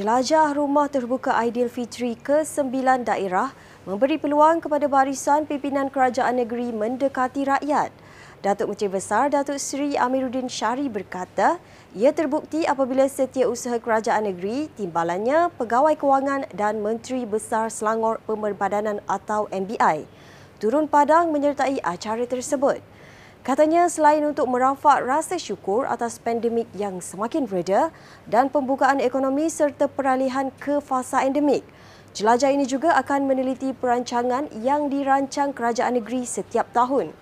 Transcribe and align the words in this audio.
Jelajah 0.00 0.56
Rumah 0.56 0.88
Terbuka 0.88 1.36
Aidilfitri 1.36 2.16
ke-9 2.24 3.04
daerah 3.04 3.52
memberi 3.84 4.16
peluang 4.16 4.64
kepada 4.64 4.88
barisan 4.88 5.44
pimpinan 5.44 5.92
kerajaan 5.92 6.40
negeri 6.40 6.72
mendekati 6.72 7.44
rakyat. 7.44 7.92
Datuk 8.40 8.72
Menteri 8.72 8.88
Besar 8.88 9.28
Datuk 9.28 9.60
Seri 9.60 10.00
Amiruddin 10.00 10.48
Syari 10.48 10.88
berkata, 10.88 11.60
ia 11.92 12.16
terbukti 12.16 12.64
apabila 12.64 13.04
setiausaha 13.04 13.76
kerajaan 13.76 14.24
negeri, 14.24 14.72
timbalannya, 14.72 15.52
pegawai 15.60 15.92
kewangan 15.92 16.48
dan 16.56 16.80
Menteri 16.80 17.28
Besar 17.28 17.68
Selangor 17.68 18.24
Pemerbadanan 18.24 19.04
atau 19.04 19.52
MBI 19.52 20.08
turun 20.60 20.84
padang 20.88 21.32
menyertai 21.32 21.80
acara 21.80 22.28
tersebut. 22.28 22.84
Katanya 23.40 23.88
selain 23.88 24.20
untuk 24.20 24.52
merafak 24.52 25.00
rasa 25.00 25.40
syukur 25.40 25.88
atas 25.88 26.20
pandemik 26.20 26.68
yang 26.76 27.00
semakin 27.00 27.48
reda 27.48 27.88
dan 28.28 28.52
pembukaan 28.52 29.00
ekonomi 29.00 29.48
serta 29.48 29.88
peralihan 29.88 30.52
ke 30.60 30.76
fasa 30.84 31.24
endemik, 31.24 31.64
jelajah 32.12 32.52
ini 32.52 32.68
juga 32.68 32.92
akan 33.00 33.24
meneliti 33.24 33.72
perancangan 33.72 34.52
yang 34.60 34.92
dirancang 34.92 35.56
kerajaan 35.56 35.96
negeri 35.96 36.28
setiap 36.28 36.68
tahun. 36.76 37.16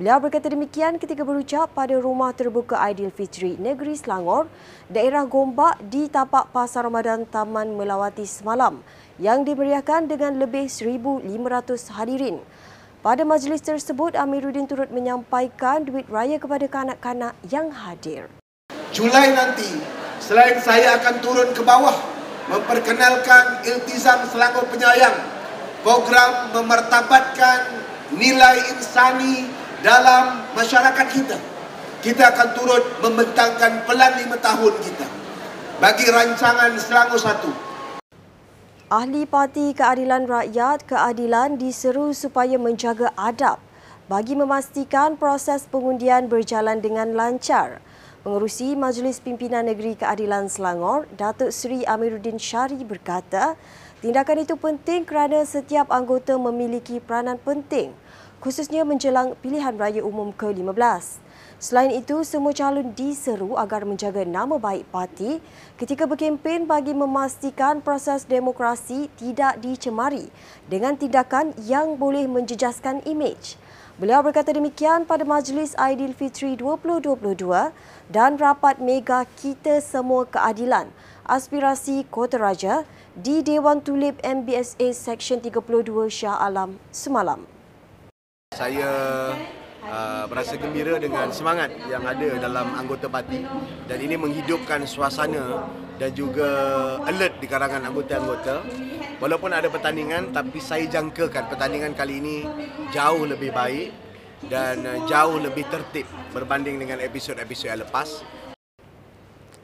Beliau 0.00 0.16
berkata 0.24 0.48
demikian 0.48 0.96
ketika 0.96 1.20
berucap 1.20 1.68
pada 1.76 2.00
Rumah 2.00 2.32
Terbuka 2.32 2.80
Aidilfitri 2.80 3.60
Negeri 3.60 3.92
Selangor, 3.92 4.48
daerah 4.88 5.28
Gombak 5.28 5.84
di 5.84 6.08
tapak 6.08 6.48
Pasar 6.48 6.88
Ramadan 6.88 7.28
Taman 7.28 7.76
Melawati 7.76 8.24
semalam 8.24 8.80
yang 9.20 9.44
dimeriahkan 9.44 10.08
dengan 10.08 10.40
lebih 10.40 10.64
1,500 10.64 11.28
hadirin. 11.92 12.40
Pada 12.98 13.22
majlis 13.22 13.62
tersebut, 13.62 14.18
Amiruddin 14.18 14.66
turut 14.66 14.90
menyampaikan 14.90 15.86
duit 15.86 16.10
raya 16.10 16.34
kepada 16.34 16.66
kanak-kanak 16.66 17.30
yang 17.46 17.70
hadir. 17.70 18.26
Julai 18.90 19.30
nanti, 19.38 19.70
selain 20.18 20.58
saya 20.58 20.98
akan 20.98 21.22
turun 21.22 21.54
ke 21.54 21.62
bawah 21.62 21.94
memperkenalkan 22.50 23.62
Iltizam 23.62 24.26
Selangor 24.26 24.66
Penyayang, 24.66 25.14
program 25.86 26.50
memertabatkan 26.58 27.86
nilai 28.18 28.66
insani 28.74 29.46
dalam 29.78 30.50
masyarakat 30.58 31.06
kita. 31.14 31.38
Kita 32.02 32.34
akan 32.34 32.48
turut 32.58 32.82
membentangkan 32.98 33.86
pelan 33.86 34.26
lima 34.26 34.42
tahun 34.42 34.74
kita 34.74 35.06
bagi 35.78 36.06
rancangan 36.10 36.74
Selangor. 36.82 37.67
Ahli 38.88 39.28
Parti 39.28 39.76
Keadilan 39.76 40.24
Rakyat 40.24 40.88
Keadilan 40.88 41.60
diseru 41.60 42.16
supaya 42.16 42.56
menjaga 42.56 43.12
adab 43.20 43.60
bagi 44.08 44.32
memastikan 44.32 45.12
proses 45.20 45.68
pengundian 45.68 46.24
berjalan 46.24 46.80
dengan 46.80 47.12
lancar. 47.12 47.84
Pengerusi 48.24 48.72
Majlis 48.80 49.20
Pimpinan 49.20 49.68
Negeri 49.68 49.92
Keadilan 49.92 50.48
Selangor, 50.48 51.04
Datuk 51.12 51.52
Seri 51.52 51.84
Amiruddin 51.84 52.40
Syari 52.40 52.80
berkata, 52.80 53.60
tindakan 54.00 54.48
itu 54.48 54.56
penting 54.56 55.04
kerana 55.04 55.44
setiap 55.44 55.92
anggota 55.92 56.40
memiliki 56.40 56.96
peranan 56.96 57.36
penting 57.36 57.92
khususnya 58.38 58.86
menjelang 58.86 59.34
pilihan 59.42 59.74
raya 59.74 60.02
umum 60.02 60.30
ke-15. 60.34 61.22
Selain 61.58 61.90
itu, 61.90 62.22
semua 62.22 62.54
calon 62.54 62.94
diseru 62.94 63.58
agar 63.58 63.82
menjaga 63.82 64.22
nama 64.22 64.62
baik 64.62 64.86
parti 64.94 65.42
ketika 65.74 66.06
berkempen 66.06 66.70
bagi 66.70 66.94
memastikan 66.94 67.82
proses 67.82 68.22
demokrasi 68.22 69.10
tidak 69.18 69.58
dicemari 69.58 70.30
dengan 70.70 70.94
tindakan 70.94 71.50
yang 71.66 71.98
boleh 71.98 72.30
menjejaskan 72.30 73.02
imej. 73.02 73.58
Beliau 73.98 74.22
berkata 74.22 74.54
demikian 74.54 75.02
pada 75.02 75.26
Majlis 75.26 75.74
Aidilfitri 75.74 76.54
2022 76.54 77.18
dan 78.06 78.38
rapat 78.38 78.78
mega 78.78 79.26
Kita 79.42 79.82
Semua 79.82 80.22
Keadilan 80.22 80.86
Aspirasi 81.26 82.06
Kota 82.06 82.38
Raja 82.38 82.86
di 83.18 83.42
Dewan 83.42 83.82
Tulip 83.82 84.22
MBSA 84.22 84.94
Seksyen 84.94 85.42
32 85.42 86.06
Shah 86.14 86.38
Alam 86.38 86.78
semalam. 86.94 87.57
Saya 88.58 88.90
uh, 89.86 90.26
berasa 90.26 90.58
gembira 90.58 90.98
dengan 90.98 91.30
semangat 91.30 91.70
yang 91.86 92.02
ada 92.02 92.42
dalam 92.42 92.74
anggota 92.74 93.06
parti 93.06 93.46
dan 93.86 94.02
ini 94.02 94.18
menghidupkan 94.18 94.82
suasana 94.82 95.70
dan 95.94 96.10
juga 96.10 96.50
alert 97.06 97.38
di 97.38 97.46
kalangan 97.46 97.86
anggota-anggota. 97.86 98.66
Walaupun 99.22 99.54
ada 99.54 99.70
pertandingan 99.70 100.34
tapi 100.34 100.58
saya 100.58 100.90
jangkakan 100.90 101.46
pertandingan 101.46 101.94
kali 101.94 102.18
ini 102.18 102.36
jauh 102.90 103.30
lebih 103.30 103.54
baik 103.54 103.94
dan 104.50 104.82
uh, 104.82 105.06
jauh 105.06 105.38
lebih 105.38 105.62
tertib 105.70 106.10
berbanding 106.34 106.82
dengan 106.82 106.98
episod-episod 106.98 107.70
yang 107.70 107.86
lepas. 107.86 108.26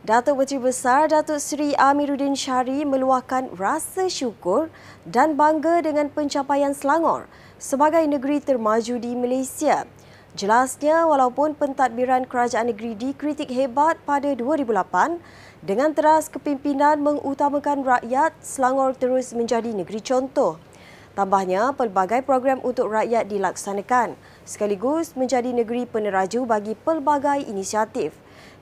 Datuk 0.05 0.37
Menteri 0.37 0.61
Besar 0.61 1.09
Datuk 1.09 1.41
Seri 1.41 1.73
Amiruddin 1.81 2.37
Syari 2.37 2.85
meluahkan 2.85 3.49
rasa 3.57 4.05
syukur 4.13 4.69
dan 5.09 5.33
bangga 5.33 5.81
dengan 5.81 6.13
pencapaian 6.13 6.77
Selangor 6.77 7.25
sebagai 7.57 8.05
negeri 8.05 8.37
termaju 8.37 9.01
di 9.01 9.17
Malaysia. 9.17 9.89
Jelasnya, 10.37 11.09
walaupun 11.09 11.57
pentadbiran 11.57 12.29
kerajaan 12.29 12.69
negeri 12.69 12.93
dikritik 12.93 13.49
hebat 13.49 13.97
pada 14.05 14.37
2008, 14.37 15.25
dengan 15.65 15.97
teras 15.97 16.29
kepimpinan 16.29 17.01
mengutamakan 17.01 17.81
rakyat, 17.81 18.37
Selangor 18.45 18.93
terus 18.93 19.33
menjadi 19.33 19.73
negeri 19.73 20.05
contoh. 20.05 20.61
Tambahnya, 21.17 21.73
pelbagai 21.73 22.21
program 22.29 22.61
untuk 22.61 22.93
rakyat 22.93 23.25
dilaksanakan 23.25 24.21
sekaligus 24.45 25.17
menjadi 25.17 25.49
negeri 25.49 25.89
peneraju 25.89 26.45
bagi 26.45 26.77
pelbagai 26.77 27.49
inisiatif. 27.49 28.13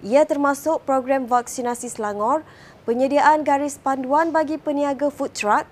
Ia 0.03 0.27
termasuk 0.27 0.83
program 0.83 1.31
vaksinasi 1.31 1.87
Selangor, 1.87 2.43
penyediaan 2.83 3.47
garis 3.47 3.79
panduan 3.79 4.35
bagi 4.35 4.59
peniaga 4.59 5.07
food 5.15 5.31
truck, 5.31 5.63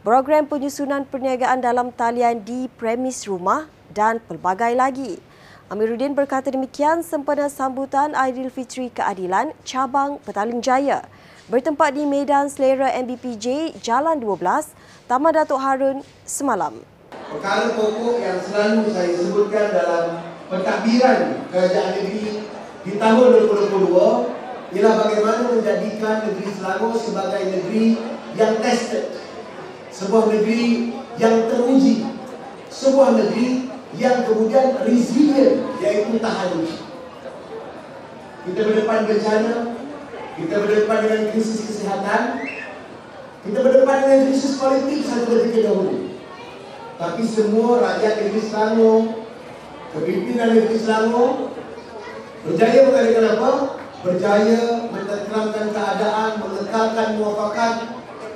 program 0.00 0.48
penyusunan 0.48 1.04
perniagaan 1.04 1.60
dalam 1.60 1.92
talian 1.92 2.40
di 2.40 2.72
premis 2.80 3.28
rumah 3.28 3.68
dan 3.92 4.16
pelbagai 4.24 4.72
lagi. 4.72 5.20
Amiruddin 5.68 6.16
berkata 6.16 6.48
demikian 6.48 7.04
sempena 7.04 7.52
sambutan 7.52 8.16
Aidilfitri 8.16 8.88
Keadilan 8.96 9.52
Cabang 9.68 10.24
Petaling 10.24 10.64
Jaya 10.64 11.04
bertempat 11.52 11.92
di 11.92 12.08
Medan 12.08 12.48
Selera 12.48 12.88
MBPJ 12.96 13.76
Jalan 13.84 14.24
12, 14.24 14.72
Taman 15.04 15.36
Datuk 15.36 15.60
Harun 15.60 16.00
semalam. 16.24 16.80
Perkara 17.12 17.76
pokok 17.76 18.24
yang 18.24 18.40
selalu 18.40 18.88
saya 18.88 19.12
sebutkan 19.20 19.68
dalam 19.76 20.04
pentadbiran 20.48 21.44
kerajaan 21.52 21.90
negeri 22.00 22.55
di 22.86 23.02
tahun 23.02 23.50
2022 23.50 24.78
ialah 24.78 24.94
bagaimana 25.02 25.42
menjadikan 25.50 26.30
negeri 26.30 26.50
Selangor 26.54 26.94
sebagai 26.94 27.42
negeri 27.50 27.98
yang 28.38 28.62
tested. 28.62 29.10
Sebuah 29.90 30.30
negeri 30.30 30.94
yang 31.18 31.50
teruji. 31.50 32.06
Sebuah 32.70 33.18
negeri 33.18 33.66
yang 33.98 34.22
kemudian 34.22 34.78
resilient 34.86 35.66
iaitu 35.82 36.22
tahan 36.22 36.62
uji. 36.62 36.78
Kita 38.46 38.60
berdepan 38.62 39.10
bencana, 39.10 39.54
kita 40.38 40.54
berdepan 40.62 40.98
dengan 41.02 41.22
krisis 41.34 41.66
kesihatan, 41.66 42.22
kita 43.42 43.58
berdepan 43.66 43.96
dengan 44.06 44.20
krisis 44.30 44.54
politik 44.62 45.02
satu 45.02 45.26
ketika 45.42 45.74
dahulu. 45.74 46.14
Tapi 47.02 47.22
semua 47.26 47.82
rakyat 47.82 48.14
negeri 48.22 48.42
Selangor, 48.46 49.00
kepimpinan 49.90 50.54
negeri 50.54 50.78
Selangor 50.78 51.56
berjaya 52.46 52.78
mengalihkan 52.86 53.26
apa? 53.36 53.50
Berjaya 54.06 54.86
menenteramkan 54.86 55.66
keadaan, 55.74 56.30
mengekalkan 56.38 57.08
muafakat, 57.18 57.74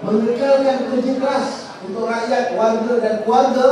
mengekalkan 0.03 0.79
kerja 0.91 1.13
keras 1.23 1.49
untuk 1.87 2.11
rakyat, 2.11 2.59
warga 2.59 2.93
dan 2.99 3.15
keluarga 3.23 3.69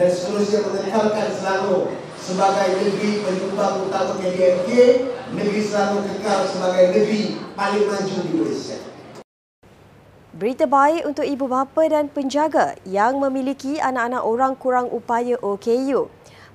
dan 0.00 0.08
seterusnya 0.08 0.64
mengekalkan 0.64 1.28
Selangor 1.36 1.92
sebagai 2.16 2.68
negeri 2.80 3.20
penyumbang 3.20 3.84
utama 3.84 4.16
KDMK, 4.16 4.70
negeri 5.36 5.60
Selangor 5.60 6.02
kekal 6.06 6.48
sebagai 6.48 6.84
negeri 6.96 7.36
paling 7.52 7.84
maju 7.84 8.16
di 8.24 8.32
Malaysia. 8.32 8.78
Berita 10.38 10.70
baik 10.70 11.02
untuk 11.02 11.26
ibu 11.26 11.50
bapa 11.50 11.82
dan 11.90 12.06
penjaga 12.06 12.78
yang 12.86 13.18
memiliki 13.18 13.82
anak-anak 13.82 14.22
orang 14.22 14.54
kurang 14.54 14.86
upaya 14.86 15.34
OKU. 15.42 16.06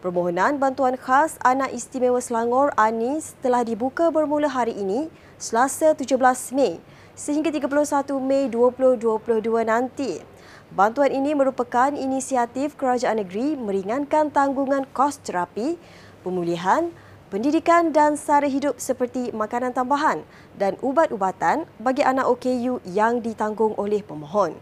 Permohonan 0.04 0.60
bantuan 0.60 1.00
khas 1.00 1.40
Anak 1.48 1.72
Istimewa 1.72 2.20
Selangor 2.20 2.76
ANIS 2.76 3.40
telah 3.40 3.64
dibuka 3.64 4.12
bermula 4.12 4.52
hari 4.52 4.76
ini, 4.76 5.08
Selasa 5.40 5.96
17 5.96 6.20
Mei 6.52 6.84
sehingga 7.16 7.48
31 7.48 8.12
Mei 8.20 8.52
2022 8.52 9.00
nanti. 9.64 10.20
Bantuan 10.76 11.08
ini 11.08 11.32
merupakan 11.32 11.96
inisiatif 11.96 12.76
kerajaan 12.76 13.24
negeri 13.24 13.56
meringankan 13.56 14.28
tanggungan 14.28 14.84
kos 14.92 15.24
terapi, 15.24 15.80
pemulihan, 16.20 16.92
pendidikan 17.32 17.96
dan 17.96 18.20
sara 18.20 18.52
hidup 18.52 18.76
seperti 18.84 19.32
makanan 19.32 19.72
tambahan 19.72 20.28
dan 20.60 20.76
ubat-ubatan 20.84 21.64
bagi 21.80 22.04
anak 22.04 22.28
OKU 22.28 22.84
yang 22.84 23.24
ditanggung 23.24 23.72
oleh 23.80 24.04
pemohon. 24.04 24.60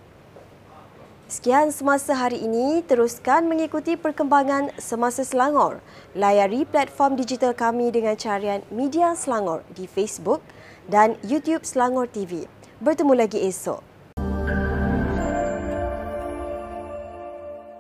Sekian 1.30 1.70
semasa 1.70 2.18
hari 2.18 2.42
ini, 2.42 2.82
teruskan 2.82 3.46
mengikuti 3.46 3.94
perkembangan 3.94 4.74
semasa 4.82 5.22
Selangor. 5.22 5.78
Layari 6.18 6.66
platform 6.66 7.14
digital 7.14 7.54
kami 7.54 7.94
dengan 7.94 8.18
carian 8.18 8.66
Media 8.74 9.14
Selangor 9.14 9.62
di 9.78 9.86
Facebook 9.86 10.42
dan 10.90 11.22
YouTube 11.22 11.62
Selangor 11.70 12.10
TV. 12.10 12.50
Bertemu 12.82 13.14
lagi 13.14 13.46
esok. 13.46 13.89